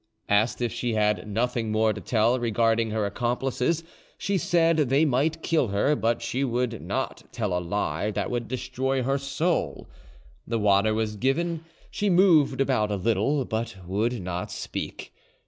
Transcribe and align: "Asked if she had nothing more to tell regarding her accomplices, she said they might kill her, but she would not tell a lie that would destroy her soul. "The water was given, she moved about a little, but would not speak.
"Asked 0.29 0.63
if 0.63 0.71
she 0.73 0.95
had 0.95 1.27
nothing 1.27 1.71
more 1.71 1.93
to 1.93 2.01
tell 2.01 2.39
regarding 2.39 2.89
her 2.89 3.05
accomplices, 3.05 3.83
she 4.17 4.35
said 4.35 4.77
they 4.77 5.05
might 5.05 5.43
kill 5.43 5.67
her, 5.67 5.95
but 5.95 6.23
she 6.23 6.43
would 6.43 6.81
not 6.81 7.21
tell 7.31 7.55
a 7.55 7.61
lie 7.63 8.09
that 8.09 8.31
would 8.31 8.47
destroy 8.47 9.03
her 9.03 9.19
soul. 9.19 9.87
"The 10.47 10.57
water 10.57 10.95
was 10.95 11.17
given, 11.17 11.65
she 11.91 12.09
moved 12.09 12.61
about 12.61 12.89
a 12.89 12.95
little, 12.95 13.45
but 13.45 13.75
would 13.85 14.19
not 14.23 14.51
speak. 14.51 15.13